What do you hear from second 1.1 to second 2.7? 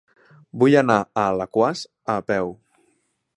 Alaquàs a peu.